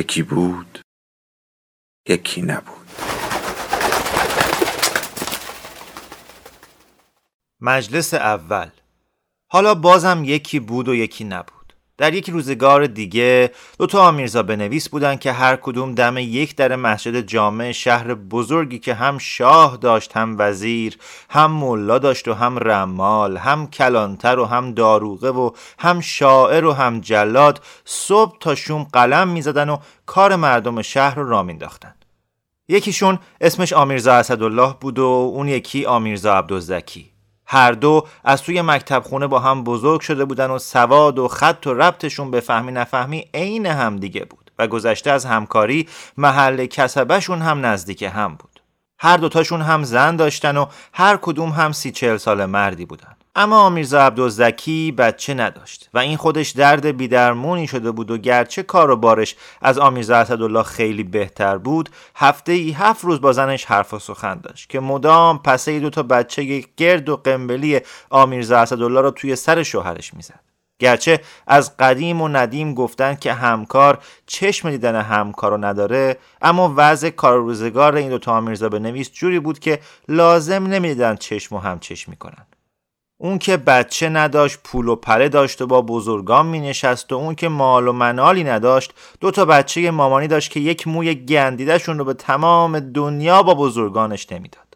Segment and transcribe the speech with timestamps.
[0.00, 0.78] یکی بود
[2.08, 2.86] یکی نبود.
[7.60, 8.70] مجلس اول.
[9.50, 11.59] حالا بازم یکی بود و یکی نبود.
[12.00, 16.76] در یک روزگار دیگه دو تا آمیرزا بنویس بودن که هر کدوم دم یک در
[16.76, 20.98] مسجد جامع شهر بزرگی که هم شاه داشت هم وزیر
[21.30, 26.72] هم ملا داشت و هم رمال هم کلانتر و هم داروغه و هم شاعر و
[26.72, 31.94] هم جلاد صبح تا شوم قلم می‌زدن و کار مردم شهر رو را مینداختن
[32.68, 37.09] یکیشون اسمش آمیرزا اسدالله بود و اون یکی آمیرزا عبدالزکی.
[37.52, 41.66] هر دو از توی مکتب خونه با هم بزرگ شده بودن و سواد و خط
[41.66, 47.42] و ربطشون به فهمی نفهمی عین هم دیگه بود و گذشته از همکاری محل کسبشون
[47.42, 48.60] هم نزدیک هم بود.
[48.98, 53.16] هر دوتاشون هم زن داشتن و هر کدوم هم سی چهل سال مردی بودن.
[53.34, 58.90] اما میرزا عبدالزکی بچه نداشت و این خودش درد بیدرمونی شده بود و گرچه کار
[58.90, 63.94] و بارش از آمیرزا اسدالله خیلی بهتر بود هفته ای هفت روز با زنش حرف
[63.94, 69.10] و سخن داشت که مدام پسه دو تا بچه گرد و قنبلی آمیرزا اسدالله را
[69.10, 70.40] توی سر شوهرش می‌زد.
[70.78, 77.10] گرچه از قدیم و ندیم گفتن که همکار چشم دیدن همکار رو نداره اما وضع
[77.10, 81.78] کار روزگار این دوتا آمیرزا به نویس جوری بود که لازم نمی‌دیدن چشم و هم
[81.78, 82.46] چشم می‌کنن.
[83.22, 87.34] اون که بچه نداشت پول و پله داشت و با بزرگان می نشست و اون
[87.34, 92.04] که مال و منالی نداشت دو تا بچه مامانی داشت که یک موی گندیدهشون رو
[92.04, 94.69] به تمام دنیا با بزرگانش نمی‌داد.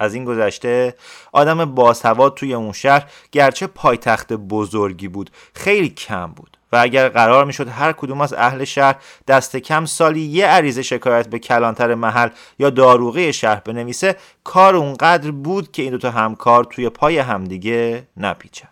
[0.00, 0.94] از این گذشته
[1.32, 6.56] آدم باسواد توی اون شهر گرچه پایتخت بزرگی بود خیلی کم بود.
[6.72, 8.96] و اگر قرار می‌شد هر کدوم از اهل شهر
[9.28, 12.28] دست کم سالی یه عریضه شکایت به کلانتر محل
[12.58, 18.68] یا داروغه شهر بنویسه کار اونقدر بود که این دوتا همکار توی پای همدیگه نپیچن.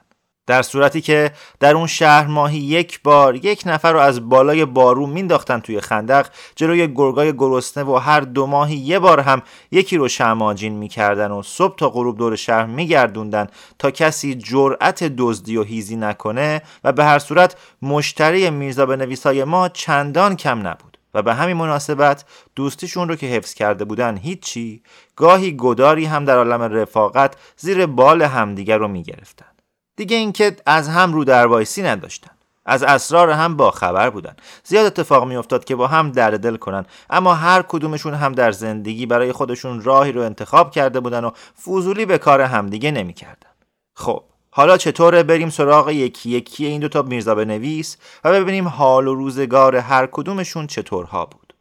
[0.48, 5.06] در صورتی که در اون شهر ماهی یک بار یک نفر رو از بالای بارو
[5.06, 6.26] مینداختن توی خندق
[6.56, 11.42] جلوی گرگای گرسنه و هر دو ماهی یه بار هم یکی رو شماجین می‌کردن و
[11.42, 13.46] صبح تا غروب دور شهر میگردوندن
[13.78, 19.44] تا کسی جرأت دزدی و هیزی نکنه و به هر صورت مشتری میرزا به نویسای
[19.44, 22.24] ما چندان کم نبود و به همین مناسبت
[22.56, 24.82] دوستیشون رو که حفظ کرده بودن هیچی
[25.16, 29.57] گاهی گداری هم در عالم رفاقت زیر بال همدیگر رو می‌گرفتن.
[29.98, 32.30] دیگه اینکه از هم رو در وایسی نداشتن.
[32.66, 34.36] از اسرار هم با خبر بودن.
[34.64, 36.86] زیاد اتفاق می افتاد که با هم درد دل کنن.
[37.10, 41.30] اما هر کدومشون هم در زندگی برای خودشون راهی رو انتخاب کرده بودن و
[41.66, 43.50] فضولی به کار همدیگه نمی‌کردن.
[43.94, 49.14] خب حالا چطوره؟ بریم سراغ یکی یکی این دوتا میرزا بنویس و ببینیم حال و
[49.14, 51.54] روزگار هر کدومشون چطورها بود.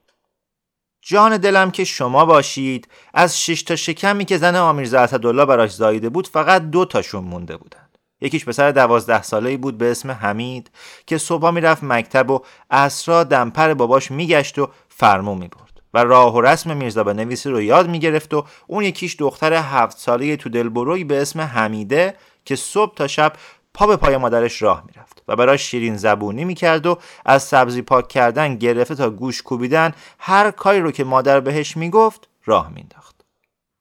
[1.02, 2.88] جان دلم که شما باشید.
[3.14, 7.58] از شش تا شکمی که زن آمیرزا اسدالله براش زایده بود فقط دو تاشون مونده
[7.58, 7.87] بودن.
[8.22, 10.72] یکیش پسر دوازده ساله بود به اسم حمید
[11.06, 12.40] که صبح می‌رفت مکتب و
[12.72, 17.62] اسرا دمپر باباش میگشت و فرمو می‌برد و راه و رسم میرزا به نویسی رو
[17.62, 22.96] یاد می‌گرفت و اون یکیش دختر هفت ساله تو دلبروی به اسم حمیده که صبح
[22.96, 23.34] تا شب
[23.74, 28.08] پا به پای مادرش راه می‌رفت و براش شیرین زبونی می‌کرد و از سبزی پاک
[28.08, 33.17] کردن گرفته تا گوش کوبیدن هر کاری رو که مادر بهش می‌گفت راه مینداخت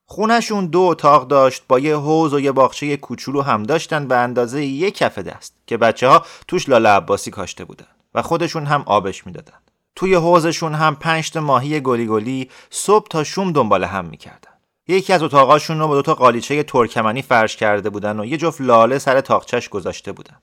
[0.09, 4.65] خونشون دو اتاق داشت با یه حوز و یه باغچه کوچولو هم داشتن به اندازه
[4.65, 9.27] یه کف دست که بچه ها توش لاله عباسی کاشته بودن و خودشون هم آبش
[9.27, 9.59] می‌دادن.
[9.97, 14.51] توی حوزشون هم پنج ماهی گلی گلی صبح تا شوم دنبال هم می‌کردن.
[14.89, 18.99] یکی از اتاقاشون رو با دوتا قالیچه ترکمنی فرش کرده بودن و یه جفت لاله
[18.99, 20.37] سر تاقچش گذاشته بودن.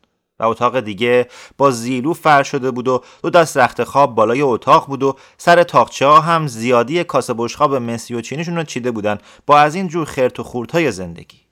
[0.44, 5.04] اتاق دیگه با زیلو فر شده بود و دو دست رخت خواب بالای اتاق بود
[5.04, 9.60] و سر تاقچه ها هم زیادی کاسه بشخاب مسی و چینیشون رو چیده بودن با
[9.60, 11.44] از این جور خرت و های زندگی.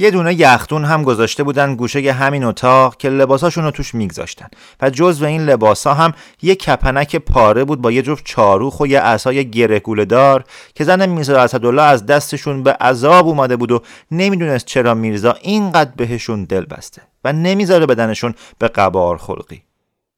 [0.00, 4.48] یه دونه یختون هم گذاشته بودن گوشه همین اتاق که لباساشون رو توش میگذاشتن
[4.80, 6.12] و جز و این لباسا هم
[6.42, 10.44] یه کپنک پاره بود با یه جفت چاروخ و یه عصای گره دار
[10.74, 15.90] که زن میرزا اسدالله از دستشون به عذاب اومده بود و نمی‌دونست چرا میرزا اینقدر
[15.96, 17.02] بهشون دل بسته.
[17.28, 19.62] و نمی‌ذاره بدنشون به قبار خلقی.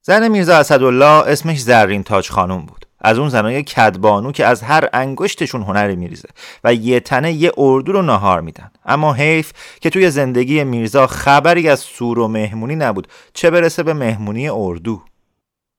[0.01, 2.85] زن میرزا اسدالله اسمش زرین تاج خانوم بود.
[3.01, 6.29] از اون زنای کدبانو که از هر انگشتشون هنری میریزه
[6.63, 8.71] و یه تنه یه اردو رو نهار میدن.
[8.85, 13.93] اما حیف که توی زندگی میرزا خبری از سور و مهمونی نبود چه برسه به
[13.93, 15.01] مهمونی اردو؟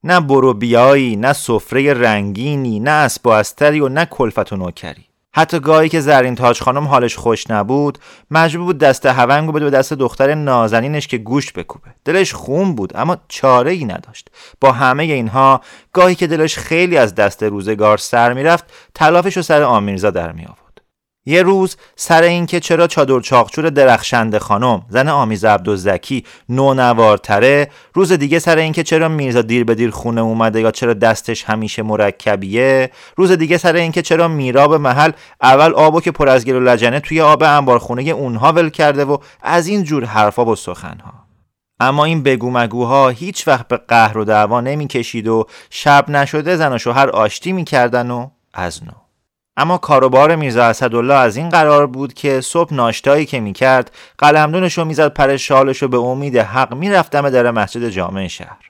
[0.05, 5.07] نه برو بیایی نه سفره رنگینی نه اسب و و نه کلفت و نوکری.
[5.35, 7.99] حتی گاهی که زرین تاج خانم حالش خوش نبود
[8.31, 11.89] مجبور بود دست هونگو بده به دست دختر نازنینش که گوشت بکوبه.
[12.05, 14.29] دلش خون بود اما چاره ای نداشت.
[14.61, 15.61] با همه اینها
[15.93, 18.65] گاهی که دلش خیلی از دست روزگار سر می‌رفت
[18.95, 20.47] تلافش رو سر آمیرزا در می
[21.27, 28.39] یه روز سر اینکه چرا چادر چاقچور درخشنده خانم زن آمیز عبدالزکی نونوارتره روز دیگه
[28.39, 33.33] سر اینکه چرا میرزا دیر به دیر خونه اومده یا چرا دستش همیشه مرکبیه روز
[33.33, 37.21] دیگه سر اینکه چرا میراب محل اول آبو که پر از گل و لجنه توی
[37.21, 41.13] آب انبارخونه اونها ول کرده و از این جور حرفا و سخنها.
[41.81, 46.73] اما این بگو مگوها هیچ وقت به قهر و دعوا نمی‌کشید و شب نشده زن
[46.73, 49.02] و شوهر آشتی می‌کردن و از نو.
[49.57, 54.85] اما کاروبار میرزا اسدالله از این قرار بود که صبح ناشتایی که می‌کرد قلمدونش رو
[54.85, 58.69] می‌زد پر شالش رو به امید حق می‌رفتم در مسجد جامع شهر.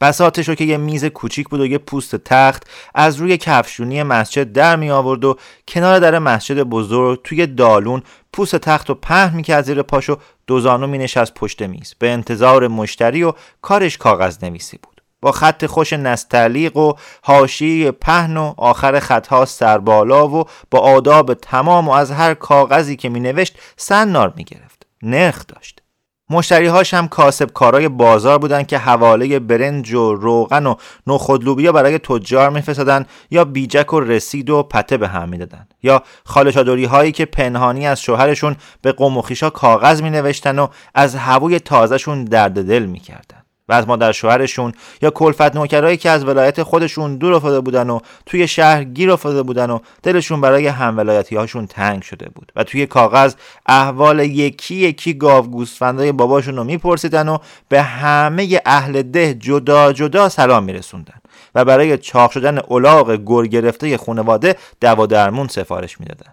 [0.00, 4.52] بساتش رو که یه میز کوچیک بود و یه پوست تخت از روی کفشونی مسجد
[4.52, 5.36] در می آورد و
[5.68, 8.02] کنار در مسجد بزرگ توی دالون
[8.32, 11.94] پوست تخت رو پهن می‌کرد زیر پاشو دوزانو می نشست پشت میز.
[11.98, 14.95] به انتظار مشتری و کارش کاغذ نویسی بود.
[15.22, 16.92] با خط خوش نستعلیق و
[17.22, 23.08] حاشیه پهن و آخر خطها سربالا و با آداب تمام و از هر کاغذی که
[23.08, 25.82] می نوشت سنار می گرفت نرخ داشت.
[26.30, 30.74] مشتریهاش هم کاسب کارای بازار بودن که حواله برنج و روغن و
[31.06, 36.84] نخودلوبیا برای تجار میفرستادن یا بیجک و رسید و پته به هم می‌دادن یا خالشادوری
[36.84, 39.22] هایی که پنهانی از شوهرشون به قوم و
[39.54, 43.35] کاغذ می نوشتن و از هوای تازهشون درد دل می‌کردن.
[43.68, 44.72] و از مادر شوهرشون
[45.02, 49.42] یا کلفت نوکرایی که از ولایت خودشون دور افتاده بودن و توی شهر گیر افتاده
[49.42, 52.52] بودن و دلشون برای هم ولایتی هاشون تنگ شده بود.
[52.56, 53.34] و توی کاغذ
[53.66, 60.28] احوال یکی یکی گاو گوسفندای باباشون رو میپرسیدن و به همه اهل ده جدا جدا
[60.28, 61.14] سلام میرسوندن.
[61.54, 66.32] و برای چاق شدن الاغ گر گرفته خانواده دوا درمون سفارش می‌دادن.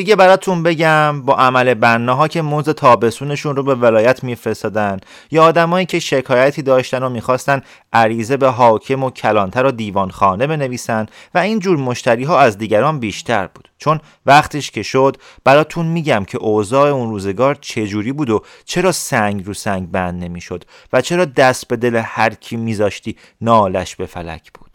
[0.00, 4.98] دیگه براتون بگم با عمل بناها که موز تابسونشون رو به ولایت میفرستادن.
[5.30, 7.62] یا آدمایی که شکایتی داشتن و می‌خواستن
[7.92, 12.98] عریضه به حاکم و کلانتر و دیوانخانه بنویسن و این جور مشتری ها از دیگران
[12.98, 13.68] بیشتر بود.
[13.78, 19.46] چون وقتش که شد براتون میگم که اوضاع اون روزگار چجوری بود و چرا سنگ
[19.46, 24.52] رو سنگ بند نمی‌شد و چرا دست به دل هر کی میذاشتی نالش به فلک
[24.52, 24.69] بود.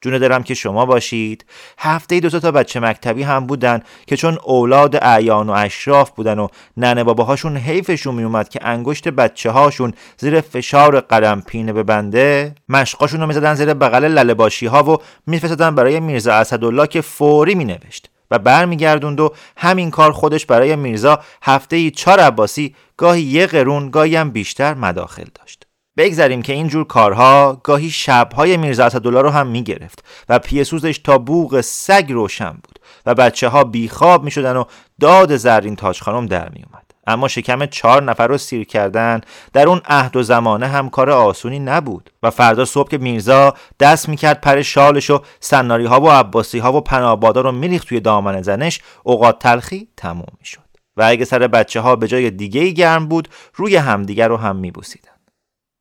[0.00, 1.44] جون دلم که شما باشید.
[1.78, 6.48] هفته دو تا بچه مکتبی هم بودن که چون اولاد اعیان و اشراف بودن و
[6.76, 13.26] ننه باباهاشون حیفشون میومد که انگشت بچه هاشون زیر فشار قلم پینه ببنده مشقاشون رو
[13.26, 14.96] می‌زدن زیر بغل لله باشی ها و
[15.26, 21.20] میفرستادن برای میرزا اسدالله که فوری مینوشت و برمیگردوند و همین کار خودش برای میرزا
[21.42, 25.67] هفته ای چهار عباسی گاهی یه قرون گاهی هم بیشتر مداخل داشت.
[25.98, 31.60] بگذاریم که اینجور کارها گاهی شبهای میرزا اسدالله رو هم می‌گرفت و پیسوزش تا بوغ
[31.60, 34.64] سگ روشن بود و بچه ها بیخواب می‌شدن و
[35.00, 39.20] داد زرین تاج خانم در میومد اما شکم چهار نفر رو سیر کردن
[39.52, 44.08] در اون عهد و زمانه هم کار آسونی نبود و فردا صبح که میرزا دست
[44.08, 48.42] می‌کرد پر شالش و سناری ها و عباسی ها و پنابادا رو میریخت توی دامن
[48.42, 50.68] زنش اوقات تلخی تموم می‌شد.
[50.96, 55.17] و اگه سر بچه ها به جای دیگه گرم بود روی همدیگر رو هم میبوسیدن.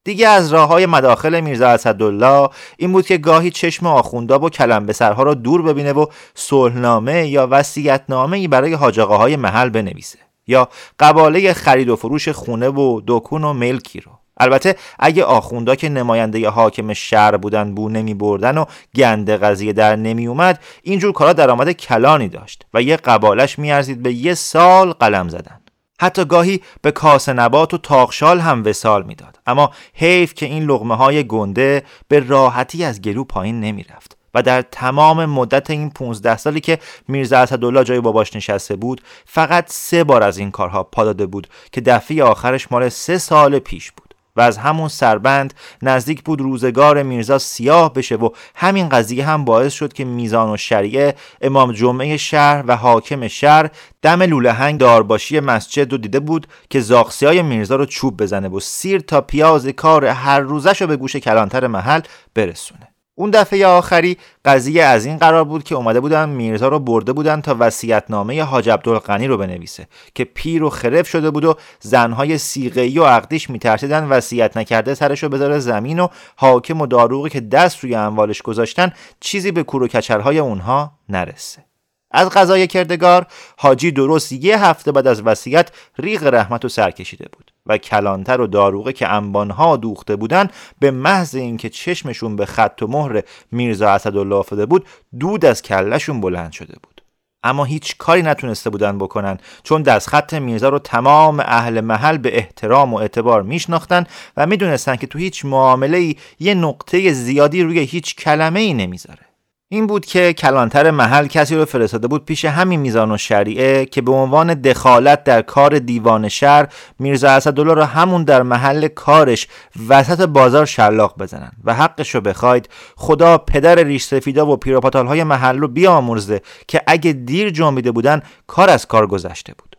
[0.08, 4.92] دیگه از راه های مداخل میرزا اسدالله این بود که گاهی چشم آخونداب و کلم
[4.92, 11.90] سرها را دور ببینه و صلحنامه یا وصیتنامه برای های محل بنویسه یا قباله خرید
[11.90, 14.12] و فروش خونه و دکون و ملکی رو.
[14.38, 19.96] البته اگه آخوندا که نماینده حاکم شهر بودن بو نمی بردن و گند قضیه در
[19.96, 25.30] نمی اومد اینجور کارا درآمد کلانی داشت و یه قبالش میارزید به یه سال قلم
[25.30, 25.60] زدن.
[26.02, 29.40] حتی گاهی به کاسه نبات و تاقشال هم وسال می‌داد.
[29.48, 34.42] اما حیف که این لغمه های گنده به راحتی از گلو پایین نمی رفت و
[34.42, 40.04] در تمام مدت این 15 سالی که میرزا اسدالله جای باباش نشسته بود فقط سه
[40.04, 44.07] بار از این کارها پا داده بود که دفعه آخرش مال سه سال پیش بود.
[44.38, 49.74] و از همون سربند نزدیک بود روزگار میرزا سیاه بشه و همین قضیه هم باعث
[49.74, 53.70] شد که میزان و شریعه امام جمعه شهر و حاکم شهر
[54.02, 58.48] دم لوله هنگ دارباشی مسجد رو دیده بود که زاخسی های میرزا رو چوب بزنه
[58.48, 62.02] و سیر تا پیاز کار هر روزش رو به گوش کلانتر محل
[62.34, 62.97] برسونه.
[63.20, 67.42] اون دفعه آخری قضیه از این قرار بود که اومده بودن میرزا رو برده بودن
[67.42, 73.00] تا وصیت‌نامه حاج عبدالغنی رو بنویسه که پیر و خرف شده بود و زنهای سیغه‌ای
[73.00, 77.84] و عقدیش میترسیدن وصیت نکرده سرش رو بذاره زمین و حاکم و داروغی که دست
[77.84, 81.67] روی اموالش گذاشتن چیزی به کور و کچرهای اونها نرسه.
[82.12, 87.26] از غذای کردگار حاجی درست یه هفته بعد از وصیت ریغ رحمت و سر کشیده
[87.32, 90.50] بود و کلانتر و داروغه که انبانها دوخته بودن
[90.80, 94.86] به محض اینکه چشمشون به خط و مهر میرزا اسدالله افتاده بود
[95.20, 97.02] دود از کلشون بلند شده بود.
[97.44, 102.38] اما هیچ کاری نتونسته بودن بکنن چون دست خط میرزا رو تمام اهل محل به
[102.38, 104.06] احترام و اعتبار میشناختن
[104.38, 109.27] و می‌دونستن که تو هیچ معامله ای یه نقطه زیادی روی هیچ کلمه ای نمی‌ذاره.
[109.70, 114.02] این بود که کلانتر محل کسی رو فرستاده بود پیش همین میزان و شریعه که
[114.02, 116.68] به عنوان دخالت در کار دیوان شهر
[117.00, 119.48] میرزا اسدالله رو همون در محل کارش
[119.88, 122.70] وسط بازار شلاق بزنن و حقش رو بخواید.
[122.96, 128.22] خدا پدر ریش سفیدا و پیروپاتال های محل رو بیامرزه که اگه دیر جنبیده بودن
[128.48, 129.76] کار از کار گذشته بود.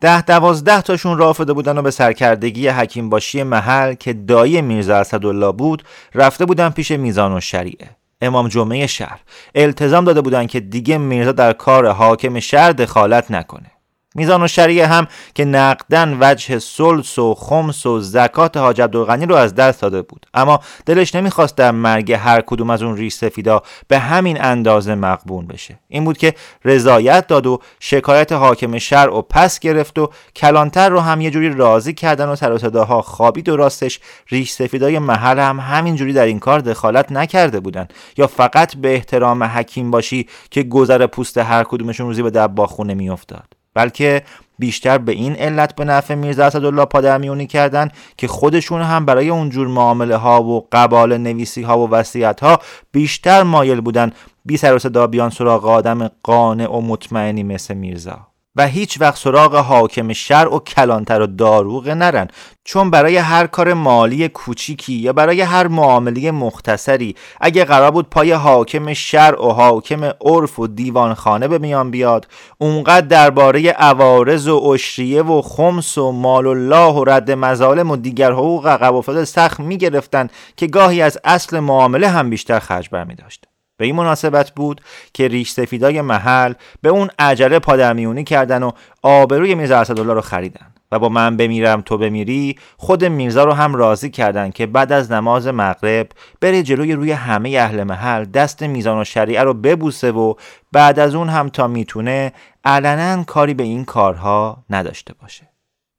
[0.00, 5.52] ده دوازده تاشون را بودن و به سرکردگی حکیم باشی محل که دایی میرزا اسدالله
[5.52, 5.82] بود
[6.14, 9.20] رفته بودن پیش میزان و شریعه امام جمعه شهر.
[9.54, 13.70] التزام داده بودند که دیگه میرزا در کار حاکم شهر دخالت نکنه.
[14.14, 19.34] میزان و شریعه هم که نقدن وجه سلس و خمس و زکات حاج عبدالغنی رو
[19.34, 20.26] از دست داده بود.
[20.34, 25.46] اما دلش نمی‌خواست در مرگ هر کدوم از اون ریش سفیدا به همین اندازه مقبون
[25.46, 25.78] بشه.
[25.88, 26.34] این بود که
[26.64, 31.54] رضایت داد و شکایت حاکم شهر و پس گرفت و کلانتر رو هم یه جوری
[31.54, 36.26] راضی کردن و سر صداها خوابید و راستش ریش سفیدای محل هم همین جوری در
[36.26, 37.88] این کار دخالت نکرده بودن.
[38.16, 43.57] یا فقط به احترام حکیم باشی که گذر پوست هر کدومشون روزی به دباخونه میافتاد.
[43.74, 44.22] بلکه
[44.58, 49.68] بیشتر به این علت به نفع میرزا اسدالله پادرمیونی کردن که خودشون هم برای اونجور
[49.68, 52.58] معامله ها و قبال نویسی ها و وصیت ها
[52.92, 54.12] بیشتر مایل بودن
[54.44, 58.27] بی سر و صدا بیان سراغ آدم قانع و مطمئنی مثل میرزا.
[58.58, 62.28] و هیچ وقت سراغ حاکم شرع و کلانتر و داروغ نرن
[62.64, 68.32] چون برای هر کار مالی کوچیکی یا برای هر معامله مختصری اگه قرار بود پای
[68.32, 72.26] حاکم شرع و حاکم عرف و دیوانخانه به میان بیاد
[72.58, 78.32] اونقدر درباره عوارض و اشریه و خمس و مال الله و رد مظالم و دیگر
[78.32, 83.47] حقوق عقب افتاده سخت می‌گرفتن که گاهی از اصل معامله هم بیشتر خرج برمی داشت
[83.78, 84.80] به این مناسبت بود
[85.14, 88.70] که ریش سفیدای محل به اون عجله پادرمیونی کردن و
[89.02, 93.74] آبروی میرزا اسدالله رو خریدن و با من بمیرم تو بمیری خود میرزا رو هم
[93.74, 96.08] راضی کردن که بعد از نماز مغرب
[96.40, 100.34] بره جلوی روی همه اهل محل دست میزان و شریعه رو ببوسه و
[100.72, 102.32] بعد از اون هم تا می‌تونه
[102.64, 105.47] علنا کاری به این کارها نداشته باشه.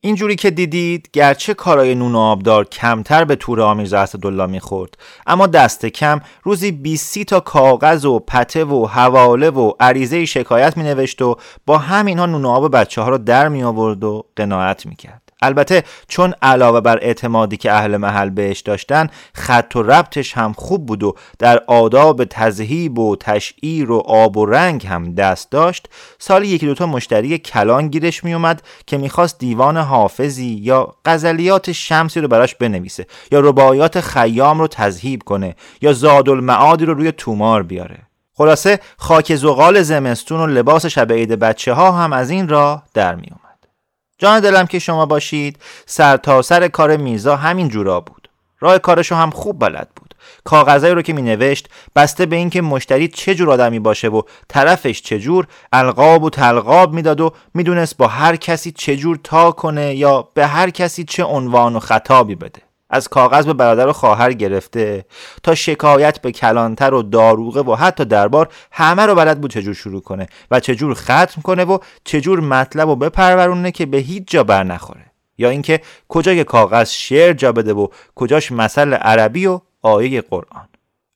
[0.01, 5.47] اینجوری که دیدید گرچه کارای نون و آبدار کمتر به تور آمیرزا اسدالله می‌خورد اما
[5.47, 11.35] دست کم روزی 20 تا کاغذ و پته و حواله و عریضه شکایت مینوشت و
[11.65, 15.28] با همینها نون و آب بچه ها رو در می آورد و قناعت می‌کرد.
[15.41, 20.85] البته چون علاوه بر اعتمادی که اهل محل بهش داشتن خط و ربطش هم خوب
[20.85, 25.87] بود و در آداب تذهیب و تشعیر و آب و رنگ هم دست داشت
[26.19, 32.27] سالی یکی دوتا مشتری کلان گیرش میومد که می‌خواست دیوان حافظی یا غزلیات شمسی رو
[32.27, 37.97] براش بنویسه یا رباعیات خیام رو تذهیب کنه یا زاد المعادی رو روی تومار بیاره.
[38.33, 43.15] خلاصه خاک زغال زمستون و لباس شب عید بچه ها هم از این راه در
[43.15, 43.48] میومد
[44.19, 45.59] جان دلم که شما باشید.
[45.85, 48.29] سر تا سر کار میرزا همین جورا بود.
[48.59, 50.15] راه کارشو هم خوب بلد بود.
[50.43, 55.01] کاغذایی رو که می نوشت بسته به اینکه مشتری چه جور آدمی باشه و طرفش
[55.01, 59.95] چه جور القاب و تلقاب می‌داد و می‌دونست با هر کسی چه جور تا کنه
[59.95, 62.61] یا به هر کسی چه عنوان و خطابی بده.
[62.89, 65.05] از کاغذ به برادر و خواهر گرفته
[65.43, 70.01] تا شکایت به کلانتر و داروغه و حتی دربار همه رو بلد بود چجور شروع
[70.01, 74.63] کنه و چجور ختم کنه و چجور مطلب و بپرورونه که به هیچ جا بر
[74.63, 75.05] نخوره.
[75.37, 80.67] یا اینکه کجای کاغذ شعر جا بده و کجاش مثل عربی و آیه قرآن.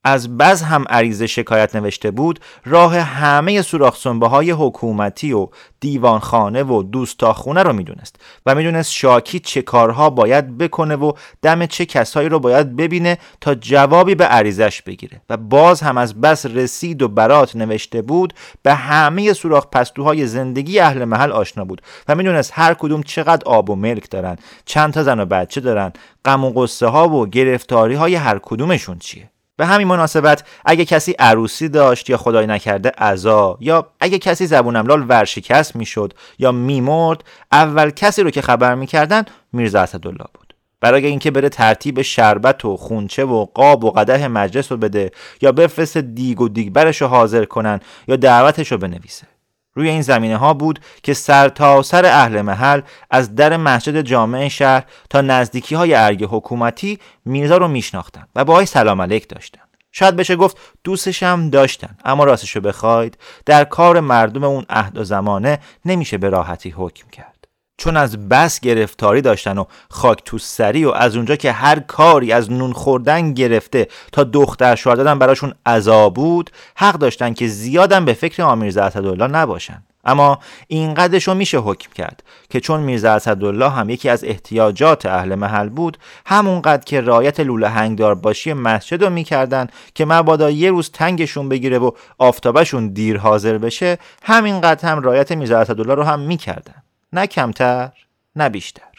[0.03, 5.47] از بز هم عریضه شکایت نوشته بود راه همه سوراخ های حکومتی و
[5.79, 11.85] دیوانخانه و دوستاخونه رو می‌دونست و می‌دونست شاکی چه کارها باید بکنه و دم چه
[11.85, 15.21] کسایی رو باید ببینه تا جوابی به عریضش بگیره.
[15.29, 18.33] و باز هم از بس رسید و برات نوشته بود
[18.63, 23.69] به همه سوراخ پستوهای زندگی اهل محل آشنا بود و می‌دونست هر کدوم چقدر آب
[23.69, 25.93] و ملک دارن چند تا زن و بچه دارن
[26.25, 29.32] غم و قصه ها و گرفتاری های هر کدومشون چیه.
[29.57, 34.75] به همین مناسبت اگه کسی عروسی داشت یا خدای نکرده عزا یا اگه کسی زبون
[34.75, 40.53] املال ورشکست می‌شد یا میمرد اول کسی رو که خبر می‌کردن میرزا اسدالله بود.
[40.81, 45.51] برای اینکه بره ترتیب شربت و خونچه و قاب و قده مجلس رو بده یا
[45.51, 49.27] بفرست دیگ و دیگبرش رو حاضر کنن یا دعوتش رو بنویسه.
[49.75, 54.47] روی این زمینه ها بود که سر تا سر اهل محل از در مسجد جامع
[54.47, 59.61] شهر تا نزدیکی های ارگ حکومتی میرزا رو میشناختن و باهاش سلام علیک داشتن.
[59.91, 65.03] شاید بشه گفت دوستش هم داشتن اما راستشو بخواید در کار مردم اون عهد و
[65.03, 67.32] زمانه نمیشه به راحتی حکم کرد.
[67.77, 72.31] چون از بس گرفتاری داشتن و خاک تو سری و از اونجا که هر کاری
[72.31, 78.05] از نون خوردن گرفته تا دختر شوهر دادن براشون عذاب بود حق داشتن که زیادم
[78.05, 79.83] به فکر آمیرزا اسدالله نباشن.
[80.05, 85.35] اما اینقدرش رو میشه حکم کرد که چون میرزا اسدالله هم یکی از احتیاجات اهل
[85.35, 90.91] محل بود همونقدر که رایت لوله هنگدار باشی مسجد رو می‌کردن که مبادا یه روز
[90.91, 96.82] تنگشون بگیره و آفتابشون دیر حاضر بشه همینقدر هم رایت میرزا اسدالله رو هم می‌کردن.
[97.13, 97.91] نه کمتر
[98.35, 98.92] نه بیشتر.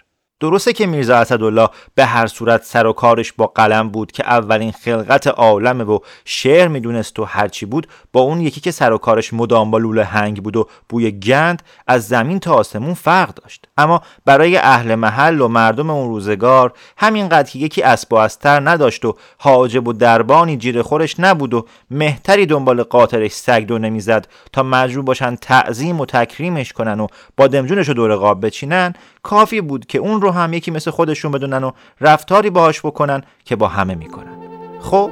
[0.50, 4.72] درسته که میرزا اسدالله به هر صورت سر و کارش با قلم بود که اولین
[4.72, 9.32] خلقت عالمه و شعر می‌دونست و هرچی بود با اون یکی که سر و کارش
[9.32, 13.66] مدام با لوله هنگ بود و بوی گند از زمین تا آسمون فرق داشت.
[13.76, 19.16] اما برای اهل محل و مردم اون روزگار همینقدر که یکی اسب و نداشت و
[19.38, 25.04] حاجب و دربانی جیر خورش نبود و مهتری دنبال قاطرش سگ دو نمی‌زد تا مجبور
[25.04, 29.98] باشن تعظیم و تکریمش کنن و با دمجونش رو دور قاب بچینن کافی بود که
[29.98, 34.36] اون رو هم یکی مثل خودشون بدونن و رفتاری باهاش بکنن که با همه می‌کنن.
[34.80, 35.10] خب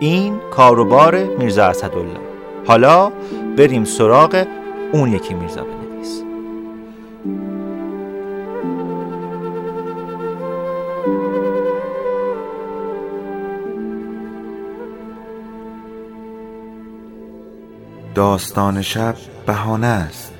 [0.00, 2.20] این کاروبار میرزا اسدالله.
[2.66, 3.12] حالا
[3.56, 4.46] بریم سراغ
[4.92, 6.22] اون یکی میرزا بنویس.
[18.14, 19.14] داستان شب
[19.46, 20.39] بهانه است.